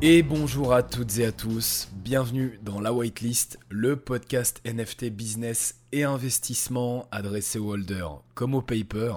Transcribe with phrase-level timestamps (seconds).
[0.00, 5.80] Et bonjour à toutes et à tous, bienvenue dans La Whitelist, le podcast NFT business
[5.90, 9.12] et investissement adressé aux holders comme aux paper.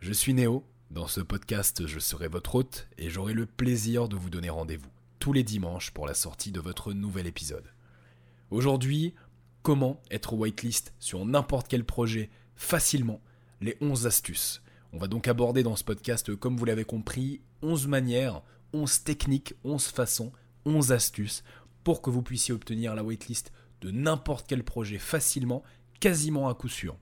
[0.00, 4.16] Je suis Néo, dans ce podcast je serai votre hôte et j'aurai le plaisir de
[4.16, 7.68] vous donner rendez-vous tous les dimanches pour la sortie de votre nouvel épisode.
[8.50, 9.12] Aujourd'hui,
[9.62, 13.20] comment être whitelist sur n'importe quel projet facilement,
[13.60, 14.62] les 11 astuces.
[14.94, 18.40] On va donc aborder dans ce podcast, comme vous l'avez compris, 11 manières
[18.72, 20.32] 11 techniques, 11 façons,
[20.64, 21.42] 11 astuces
[21.84, 25.62] pour que vous puissiez obtenir la waitlist de n'importe quel projet facilement,
[26.00, 26.96] quasiment à coup sûr.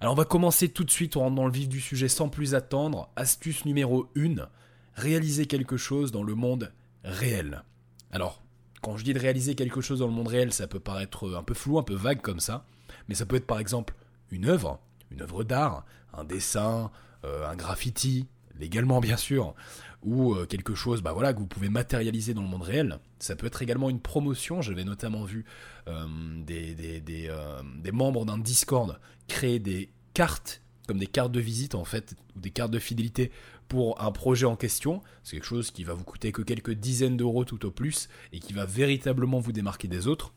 [0.00, 2.28] Alors on va commencer tout de suite, on rentre dans le vif du sujet sans
[2.28, 3.10] plus attendre.
[3.16, 4.48] Astuce numéro 1,
[4.94, 7.64] réaliser quelque chose dans le monde réel.
[8.12, 8.42] Alors,
[8.80, 11.42] quand je dis de réaliser quelque chose dans le monde réel, ça peut paraître un
[11.42, 12.64] peu flou, un peu vague comme ça,
[13.08, 13.94] mais ça peut être par exemple
[14.30, 16.92] une œuvre, une œuvre d'art, un dessin,
[17.24, 19.54] euh, un graffiti, légalement bien sûr,
[20.02, 22.98] ou euh, quelque chose bah voilà, que vous pouvez matérialiser dans le monde réel.
[23.18, 24.62] Ça peut être également une promotion.
[24.62, 25.44] J'avais notamment vu
[25.88, 26.06] euh,
[26.44, 31.84] des, euh, des, membres d'un Discord créer des cartes, comme des cartes de visite en
[31.84, 33.30] fait, ou des cartes de fidélité
[33.68, 35.02] pour un projet en question.
[35.22, 38.38] C'est quelque chose qui va vous coûter que quelques dizaines d'euros tout au plus et
[38.38, 40.32] qui va véritablement vous démarquer des autres.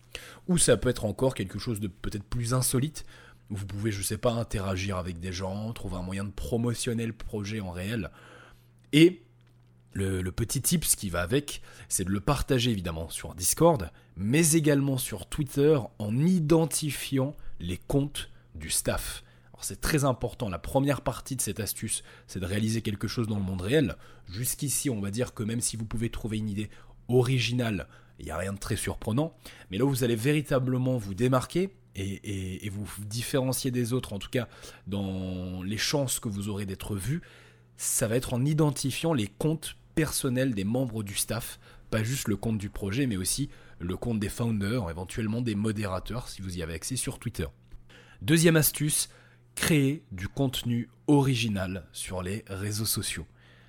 [0.48, 3.06] Ou ça peut être encore quelque chose de peut-être plus insolite.
[3.52, 7.14] Vous pouvez, je sais pas, interagir avec des gens, trouver un moyen de promotionner le
[7.14, 8.10] projet en réel.
[8.94, 9.24] Et
[9.94, 14.98] le, petit tips qui va avec, c'est de le partager évidemment sur Discord, mais également
[14.98, 19.24] sur Twitter en identifiant les comptes du staff.
[19.60, 23.38] C'est très important, la première partie de cette astuce, c'est de réaliser quelque chose dans
[23.38, 23.96] le monde réel.
[24.28, 26.70] Jusqu'ici, on va dire que même si vous pouvez trouver une idée
[27.10, 29.36] originale, il n'y a rien de très surprenant,
[29.70, 34.48] mais là vous allez véritablement vous démarquer et, vous différencier des autres, en tout cas
[34.88, 37.22] dans les chances que vous aurez d'être vu,
[37.78, 42.38] ça va être en identifiant les comptes personnel des membres du staff, pas juste le
[42.38, 46.64] compte du projet, mais aussi le compte des founders, éventuellement des modérateurs si vous y
[46.64, 47.48] avez accès sur Twitter.
[48.22, 49.10] Deuxième astuce,
[49.56, 53.26] créer du contenu original sur les réseaux sociaux.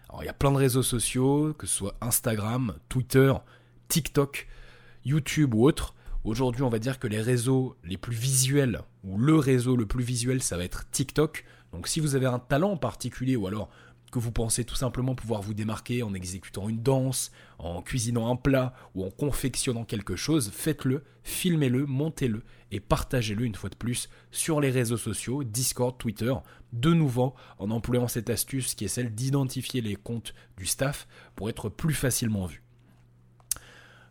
[0.08, 3.32] Alors il y a plein de réseaux sociaux, que ce soit Instagram, Twitter,
[3.88, 4.46] TikTok,
[5.04, 5.94] YouTube ou autres.
[6.24, 10.04] Aujourd'hui, on va dire que les réseaux les plus visuels, ou le réseau le plus
[10.04, 11.44] visuel, ça va être TikTok.
[11.72, 13.70] Donc si vous avez un talent en particulier, ou alors
[14.12, 18.36] que vous pensez tout simplement pouvoir vous démarquer en exécutant une danse, en cuisinant un
[18.36, 24.08] plat ou en confectionnant quelque chose, faites-le, filmez-le, montez-le et partagez-le une fois de plus
[24.30, 26.32] sur les réseaux sociaux, Discord, Twitter,
[26.72, 31.48] de nouveau en employant cette astuce qui est celle d'identifier les comptes du staff pour
[31.48, 32.62] être plus facilement vu.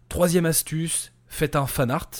[0.09, 2.11] Troisième astuce, faites un fan art.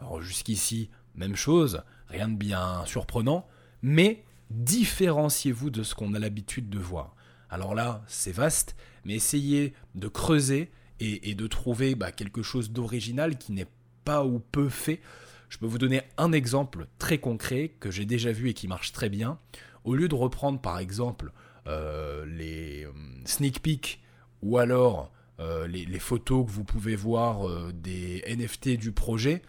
[0.00, 3.46] Alors jusqu'ici, même chose, rien de bien surprenant,
[3.82, 7.14] mais différenciez-vous de ce qu'on a l'habitude de voir.
[7.50, 10.70] Alors là, c'est vaste, mais essayez de creuser
[11.00, 13.66] et, de trouver bah, quelque chose d'original qui n'est
[14.04, 15.00] pas ou peu fait.
[15.48, 18.92] Je peux vous donner un exemple très concret que j'ai déjà vu et qui marche
[18.92, 19.38] très bien.
[19.84, 21.32] Au lieu de reprendre par exemple
[21.66, 22.92] euh, les euh,
[23.24, 24.00] sneak peeks
[24.42, 29.42] ou alors euh, les, photos que vous pouvez voir des NFT du projet,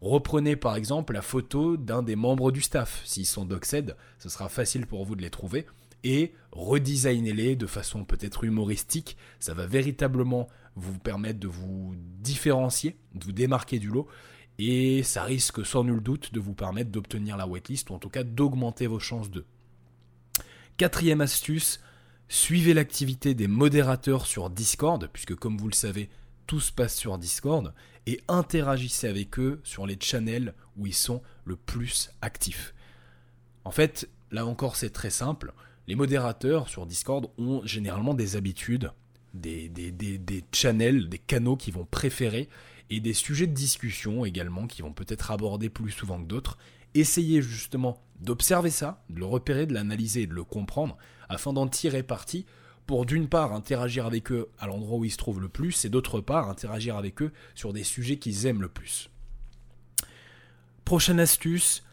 [0.00, 3.02] reprenez par exemple la photo d'un des membres du staff.
[3.04, 5.66] S'ils sont Doxed, ce sera facile pour vous de les trouver
[6.04, 9.16] et redesignez-les de façon peut-être humoristique.
[9.38, 14.06] Ça va véritablement vous permettre de vous différencier, de vous démarquer du lot.
[14.58, 18.10] Et ça risque sans nul doute de vous permettre d'obtenir la waitlist ou en tout
[18.10, 19.44] cas d'augmenter vos chances de.
[20.76, 21.80] Quatrième astuce,
[22.30, 26.08] suivez l'activité des modérateurs sur Discord, puisque comme vous le savez,
[26.46, 27.74] tout se passe sur Discord,
[28.06, 32.72] et interagissez avec eux sur les channels où ils sont le plus actifs.
[33.64, 35.52] En fait, là encore c'est très simple,
[35.88, 38.92] les modérateurs sur Discord ont généralement des habitudes,
[39.34, 39.70] des,
[40.52, 42.48] channels, des canaux qu'ils vont préférer
[42.90, 46.58] et des sujets de discussion également qui vont peut-être aborder plus souvent que d'autres.
[46.94, 50.96] Essayez justement d'observer ça, de le repérer, de l'analyser et de le comprendre
[51.28, 52.46] afin d'en tirer parti
[52.86, 55.88] pour d'une part interagir avec eux à l'endroit où ils se trouvent le plus et
[55.88, 59.10] d'autre part interagir avec eux sur des sujets qu'ils aiment le plus.
[60.84, 61.84] Prochaine astuce,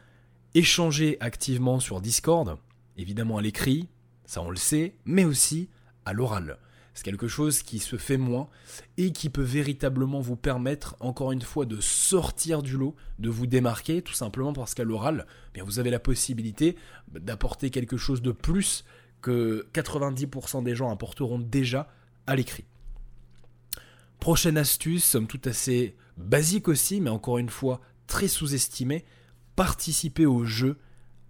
[0.55, 2.57] échanger activement sur Discord
[2.97, 3.87] évidemment à l'écrit,
[4.25, 5.69] ça on le sait, mais aussi
[6.05, 6.57] à l'oral.
[6.97, 8.49] C'est quelque chose qui se fait moins
[8.97, 13.45] et qui peut véritablement vous permettre, encore une fois, de sortir du lot, de vous
[13.45, 16.75] démarquer, tout simplement parce qu'à l'oral, eh vous avez la possibilité
[17.11, 18.83] d'apporter quelque chose de plus
[19.21, 21.87] que 90% des gens apporteront déjà
[22.25, 22.65] à l'écrit.
[24.19, 29.05] Prochaine astuce, somme toute assez basique aussi, mais encore une fois très sous-estimée,
[29.55, 30.79] participer au jeu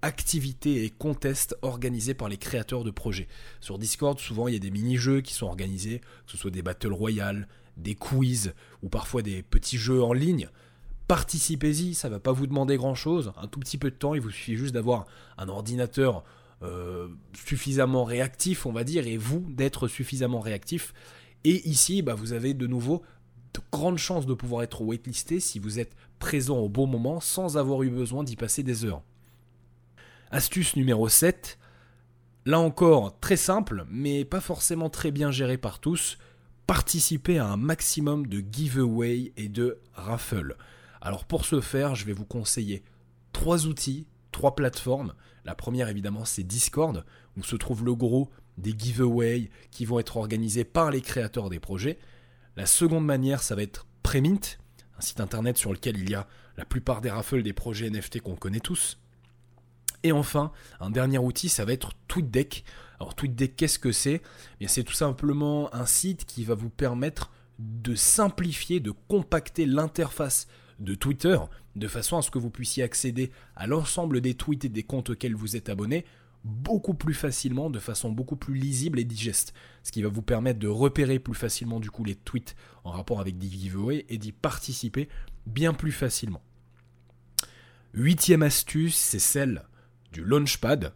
[0.01, 3.27] activités et contests organisés par les créateurs de projets.
[3.59, 6.61] Sur Discord, souvent, il y a des mini-jeux qui sont organisés, que ce soit des
[6.61, 7.47] Battle Royale,
[7.77, 8.53] des quiz
[8.83, 10.49] ou parfois des petits jeux en ligne.
[11.07, 14.21] Participez-y, ça va pas vous demander grand chose, un tout petit peu de temps, il
[14.21, 15.05] vous suffit juste d'avoir
[15.37, 16.23] un ordinateur
[16.63, 20.93] euh, suffisamment réactif, on va dire, et vous d'être suffisamment réactif.
[21.43, 23.03] Et ici, bah, vous avez de nouveau
[23.53, 27.57] de grandes chances de pouvoir être waitlisté si vous êtes présent au bon moment sans
[27.57, 29.01] avoir eu besoin d'y passer des heures.
[30.29, 31.57] Astuce numéro 7.
[32.45, 36.17] Là encore, très simple, mais pas forcément très bien géré par tous.
[36.65, 40.57] Participer à un maximum de giveaway et de raffles.
[40.99, 42.83] Alors pour ce faire, je vais vous conseiller
[43.31, 45.13] trois outils, trois plateformes.
[45.45, 47.05] La première évidemment c'est Discord,
[47.37, 51.61] où se trouve le gros des giveaways qui vont être organisés par les créateurs des
[51.61, 51.99] projets.
[52.57, 54.57] La seconde manière ça va être Premint,
[54.97, 56.27] un site internet sur lequel il y a
[56.57, 58.97] la plupart des raffles des projets NFT qu'on connaît tous.
[60.03, 62.63] Et enfin, un dernier outil, ça va être TweetDeck.
[62.99, 64.21] Alors TweetDeck, qu'est-ce que c'est?
[64.59, 70.47] Eh C'est tout simplement un site qui va vous permettre de simplifier, de compacter l'interface
[70.79, 71.37] de Twitter,
[71.75, 75.09] de façon à ce que vous puissiez accéder à l'ensemble des tweets et des comptes
[75.09, 76.05] auxquels vous êtes abonné
[76.43, 79.53] beaucoup plus facilement, de façon beaucoup plus lisible et digeste.
[79.83, 83.19] Ce qui va vous permettre de repérer plus facilement du coup les tweets en rapport
[83.19, 85.09] avec des giveaways et d'y participer
[85.45, 86.41] bien plus facilement.
[87.93, 89.63] Huitième astuce, c'est celle
[90.11, 90.93] du Launchpad.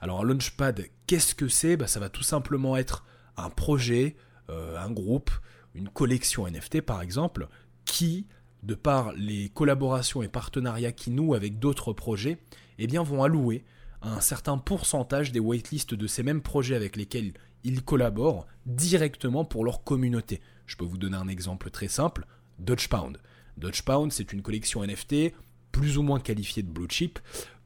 [0.00, 1.76] Alors un Launchpad, qu'est-ce que c'est?
[1.76, 3.04] Bah, Ça va tout simplement être
[3.36, 4.16] un projet,
[4.50, 5.30] euh, un groupe,
[5.74, 7.48] une collection NFT par exemple,
[7.84, 8.26] qui
[8.62, 12.38] de par les collaborations et partenariats qui nouent avec d'autres projets,
[12.78, 13.64] eh bien vont allouer
[14.02, 19.64] un certain pourcentage des waitlists de ces mêmes projets avec lesquels ils collaborent directement pour
[19.64, 20.40] leur communauté.
[20.66, 22.26] Je peux vous donner un exemple très simple,
[22.58, 23.18] Dodge Pound.
[23.56, 25.34] Dodge Pound, c'est une collection NFT
[25.72, 27.18] plus ou moins qualifiée de blue chip,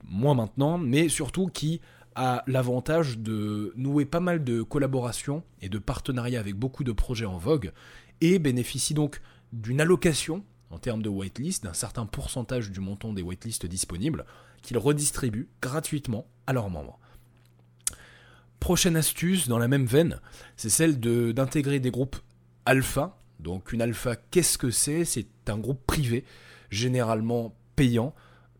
[0.05, 1.81] moins maintenant, mais surtout qui
[2.15, 7.27] a l'avantage de nouer pas mal de collaborations et de partenariats avec beaucoup de projets
[7.27, 7.73] en vogue
[8.21, 9.21] et bénéficie donc
[9.53, 14.25] d'une allocation en termes de whitelist d'un certain pourcentage du montant des whitelists disponibles
[14.63, 16.99] qu'ils redistribuent gratuitement à leurs membres.
[18.61, 20.21] Prochaine astuce dans la même veine,
[20.57, 22.17] c'est celle d'intégrer des groupes
[22.67, 23.17] alpha.
[23.39, 25.05] Donc une alpha, qu'est-ce que c'est?
[25.05, 26.25] C'est un groupe privé,
[26.71, 28.13] généralement payant,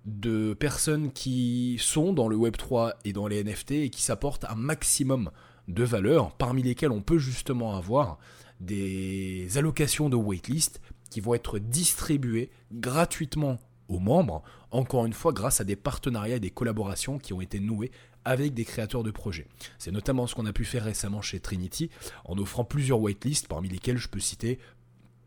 [0.05, 4.55] de personnes qui sont dans le Web3 et dans les NFT et qui s'apportent un
[4.55, 5.31] maximum
[5.69, 8.19] de valeur, parmi lesquelles on peut justement avoir
[8.61, 10.81] des allocations de waitlist
[11.11, 13.59] qui vont être distribués gratuitement
[13.89, 17.61] aux membres, encore une fois grâce à des partenariats et des collaborations qui ont été
[17.61, 17.91] noués
[18.25, 19.47] avec des créateurs de projets.
[19.79, 21.91] C'est notamment ce qu'on a pu faire récemment chez Trinity
[22.25, 24.59] en offrant plusieurs waitlists parmi lesquels je peux citer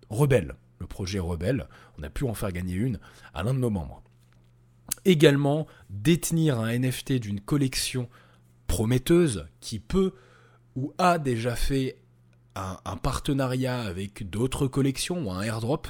[0.09, 1.67] Rebelle, le projet Rebelle,
[1.97, 3.00] on a pu en faire gagner une
[3.33, 4.03] à l'un de nos membres.
[5.05, 8.09] Également, détenir un NFT d'une collection
[8.67, 10.13] prometteuse qui peut
[10.75, 11.97] ou a déjà fait
[12.55, 15.88] un, partenariat avec d'autres collections ou un airdrop.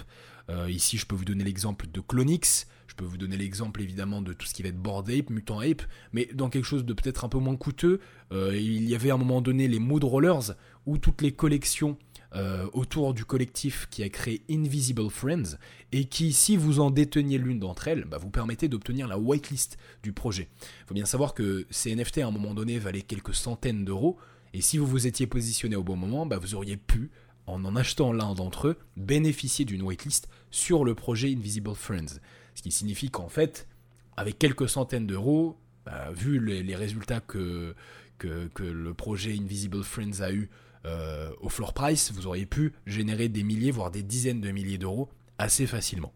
[0.50, 2.68] Euh, ici, je peux vous donner l'exemple de Clonix.
[2.88, 5.60] Je peux vous donner l'exemple évidemment de tout ce qui va être Bored Ape, Mutant
[5.60, 5.82] Ape,
[6.12, 8.00] mais dans quelque chose de peut-être un peu moins coûteux.
[8.32, 10.56] Euh, il y avait à un moment donné les Mood Rollers
[10.86, 11.98] où toutes les collections
[12.34, 15.58] euh, autour du collectif qui a créé Invisible Friends
[15.92, 19.78] et qui, si vous en déteniez l'une d'entre elles, bah, vous permettait d'obtenir la whitelist
[20.02, 20.48] du projet.
[20.62, 24.18] Il faut bien savoir que ces NFT à un moment donné valaient quelques centaines d'euros.
[24.54, 27.12] Et si vous vous étiez positionné au bon moment, bah, vous auriez pu,
[27.48, 32.20] en en achetant l'un d'entre eux, bénéficier d'une waitlist sur le projet Invisible Friends.
[32.56, 33.68] Ce qui signifie qu'en fait,
[34.16, 37.76] avec quelques centaines d'euros, bah, vu les, résultats que,
[38.20, 40.50] que, le projet Invisible Friends a eu
[40.86, 44.78] euh, au floor price, vous auriez pu générer des milliers, voire des dizaines de milliers
[44.78, 46.14] d'euros assez facilement.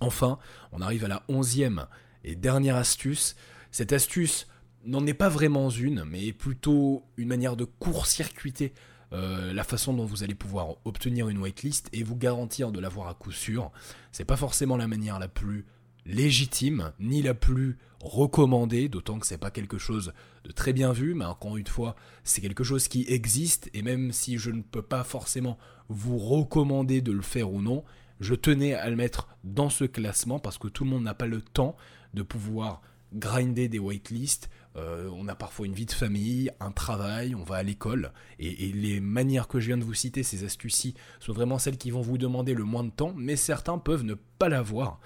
[0.00, 0.38] Enfin,
[0.72, 1.86] on arrive à la onzième
[2.24, 3.36] et dernière astuce.
[3.70, 4.46] Cette astuce,
[4.84, 8.72] n'en est pas vraiment une, mais plutôt une manière de court-circuiter
[9.12, 13.08] euh, la façon dont vous allez pouvoir obtenir une whitelist et vous garantir de l'avoir
[13.08, 13.70] à coup sûr.
[14.10, 15.66] C'est pas forcément la manière la plus
[16.06, 20.12] légitime ni la plus recommandée, d'autant que c'est pas quelque chose
[20.44, 21.94] de très bien vu, mais encore une fois,
[22.24, 25.56] c'est quelque chose qui existe et même si je ne peux pas forcément
[25.88, 27.84] vous recommander de le faire ou non,
[28.20, 31.26] je tenais à le mettre dans ce classement parce que tout le monde n'a pas
[31.26, 31.76] le temps
[32.14, 32.82] de pouvoir
[33.14, 37.56] grinder des waitlists, euh, on a parfois une vie de famille, un travail, on va
[37.56, 41.58] à l'école, et, les manières que je viens de vous citer, ces astuces-ci, sont vraiment
[41.58, 44.98] celles qui vont vous demander le moins de temps, mais certains peuvent ne pas l'avoir.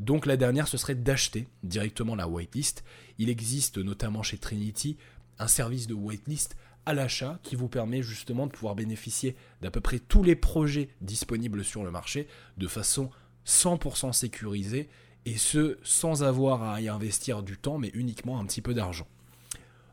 [0.00, 2.84] Donc la dernière, ce serait d'acheter directement la whitelist.
[3.18, 4.96] Il existe notamment chez Trinity
[5.38, 9.80] un service de whitelist à l'achat qui vous permet justement de pouvoir bénéficier d'à peu
[9.80, 13.10] près tous les projets disponibles sur le marché de façon
[13.46, 14.88] 100% sécurisée
[15.24, 19.08] et ce sans avoir à y investir du temps mais uniquement un petit peu d'argent.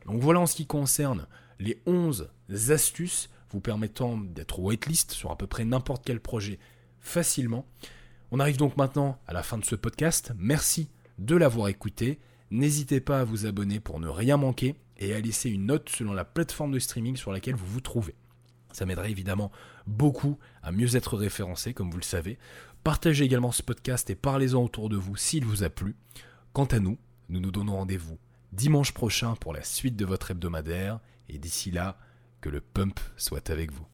[0.06, 1.26] Donc voilà en ce qui concerne
[1.58, 2.30] les 11
[2.68, 3.30] astuces.
[3.50, 6.58] vous permettant d'être whitelist sur à peu près n'importe quel projet
[7.00, 7.66] facilement.
[8.34, 10.32] On arrive donc maintenant à la fin de ce podcast.
[10.38, 12.18] Merci de l'avoir écouté.
[12.50, 16.14] N'hésitez pas à vous abonner pour ne rien manquer et à laisser une note selon
[16.14, 18.14] la plateforme de streaming sur laquelle vous vous trouvez.
[18.72, 19.52] Ça m'aiderait évidemment
[19.86, 22.38] beaucoup à mieux être référencé, comme vous le savez.
[22.84, 25.94] Partagez également ce podcast et parlez-en autour de vous s'il vous a plu.
[26.54, 26.96] Quant à nous,
[27.28, 28.18] nous nous donnons rendez-vous
[28.52, 31.00] dimanche prochain pour la suite de votre hebdomadaire.
[31.28, 31.98] Et d'ici là,
[32.40, 33.91] que le pump soit avec vous.